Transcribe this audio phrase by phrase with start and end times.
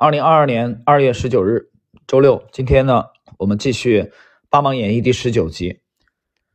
[0.00, 1.68] 二零二二年二月十九日，
[2.06, 2.42] 周六。
[2.52, 3.04] 今天呢，
[3.36, 4.00] 我们继续
[4.48, 5.80] 《巴芒演义》第十九集。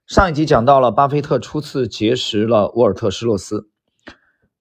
[0.08, 3.70] 上一集讲到了巴菲特初次结识了沃尔特·施洛斯。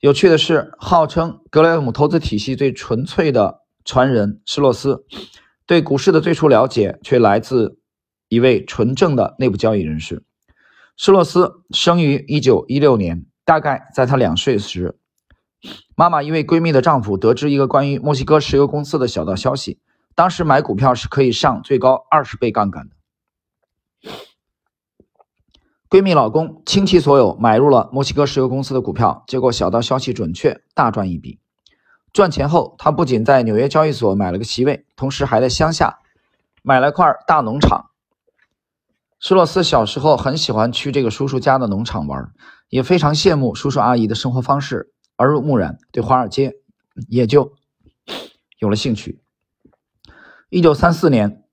[0.00, 5.06] 有趣的是，号称格雷厄姆投资体系最纯粹的传人施洛斯，
[5.64, 7.78] 对股市的最初了解却来自
[8.28, 10.22] 一位纯正的内部交易人士。
[10.98, 14.98] 施洛斯生于一九一六年，大概在他两岁时。
[15.96, 19.80] 妈妈一位闺蜜的丈夫得知一个关于墨西哥石油公司的小道消息，
[20.14, 22.94] 当时买股票是可以上最高二十倍杠杆的。
[25.88, 31.38] 闺蜜老公倾其所有买入了墨西哥石油公司的股票，结果小道消息准确，大赚一笔。
[32.12, 36.00] 赚钱后，他不仅在纽约交易所买了个席位，同时还在乡下
[36.62, 37.90] 买了块大农场。
[39.20, 42.32] 施洛斯小时候很喜欢去这个叔叔家的农场玩，
[42.68, 44.93] 也非常羡慕叔叔阿姨的生活方式。
[45.18, 46.54] 耳濡目染，对华尔街
[47.08, 47.54] 也就
[48.58, 49.20] 有了兴趣。
[50.50, 51.44] 一九三四年，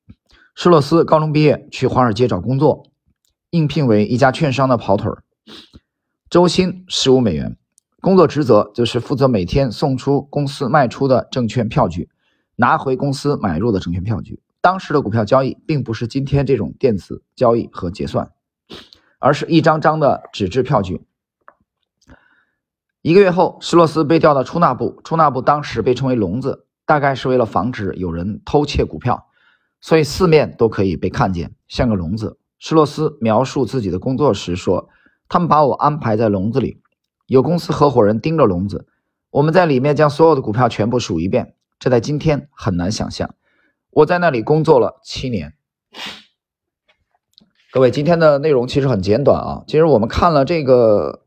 [0.56, 2.84] 施洛斯高中毕业，去华尔街找工作，
[3.52, 5.24] 应聘为一家券商的跑腿儿，
[6.30, 7.58] 周薪十五美元。
[8.00, 12.10] 工作职责就是负责每天送出公司卖出的证券票据，
[12.56, 14.42] 拿回公司买入的证券票据。
[14.60, 18.32] 当时的股票交易并不是今天这种电子交易和结算，
[19.20, 21.06] 而是一张张的纸质票据。
[23.02, 25.02] 一个月后，施洛斯被调到出纳部。
[25.04, 29.26] 出纳部当时被称为“笼子”，大概是为了防止有人偷窃股票，
[29.80, 32.38] 所以四面都可以被看见，像个笼子。
[32.60, 34.88] 施洛斯描述自己的工作时说
[35.28, 36.80] ：“他们把我安排在笼子里，
[37.26, 38.86] 有公司合伙人盯着笼子，
[39.32, 41.56] 我们在里面将所有的股票全部数一遍。
[41.80, 43.34] 这在今天很难想象。
[43.90, 45.56] 我在那里工作了七年。”
[47.74, 49.64] 各位，今天的内容其实很简短啊。
[49.66, 51.24] 其实我们看了这个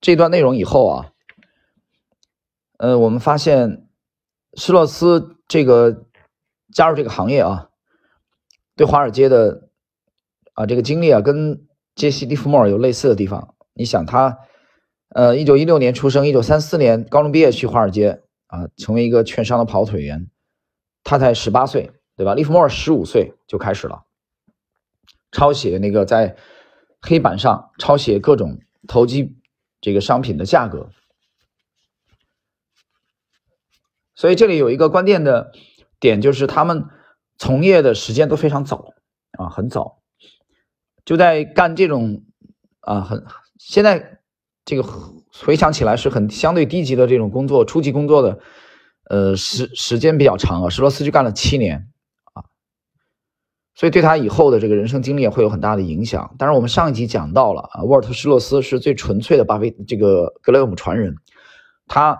[0.00, 1.06] 这段内容以后啊。
[2.78, 3.88] 呃，我们发现
[4.54, 6.04] 施洛斯这个
[6.72, 7.70] 加入这个行业啊，
[8.76, 9.70] 对华尔街的
[10.54, 13.54] 啊这个经历啊，跟杰西·利弗莫尔有类似的地方。
[13.72, 14.38] 你想他，
[15.08, 20.30] 呃，一九一六年出生，一九三四年高中毕业去华尔街啊，成为一个券商的跑腿员。
[21.02, 22.34] 他才十八岁，对吧？
[22.34, 24.02] 利弗莫尔十五岁就开始了
[25.30, 26.36] 抄写那个在
[27.00, 29.36] 黑板上抄写各种投机
[29.80, 30.90] 这个商品的价格。
[34.16, 35.52] 所以这里有一个关键的
[36.00, 36.86] 点，就是他们
[37.36, 38.94] 从业的时间都非常早
[39.38, 39.98] 啊，很早，
[41.04, 42.24] 就在干这种
[42.80, 43.26] 啊很
[43.58, 44.20] 现在
[44.64, 48.38] 这个回想起来是很相对低级的这种工作，初级工作的
[49.10, 50.70] 呃时时间比较长啊。
[50.70, 51.90] 施罗斯就干了七年
[52.32, 52.40] 啊，
[53.74, 56.34] 所以对他以后的这个人生经历也会有很大的影响。
[56.38, 61.16] 当然，我们上一集讲到了啊，沃尔特施洛斯是最纯粹的巴菲这个格雷厄姆传人，
[61.86, 62.18] 他。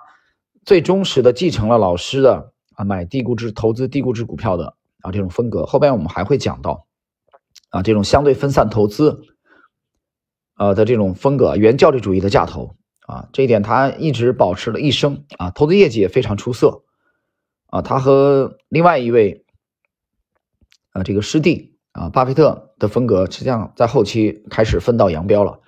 [0.67, 6.89] 最忠实的继承了老师的啊买低估值投资低估值股票的啊这种风格，后边我们还会讲到
[7.71, 9.23] 啊这种相对分散投资
[10.57, 12.75] 呃的这种风格，原教旨主义的架头
[13.07, 16.83] 啊这一点他一直保持了一生啊投资业绩也非常出色
[17.69, 19.45] 啊他和另外一位
[20.91, 25.61] 啊这个师弟啊巴菲特的风格实际上在后期开始分道扬镳了。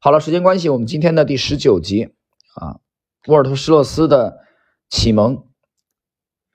[0.00, 2.14] 好了，时间关系，我们今天的第十九集
[2.54, 2.80] 啊。
[3.28, 4.38] 沃尔特·施洛斯的
[4.88, 5.46] 启蒙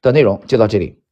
[0.02, 1.03] 的内容就到这里。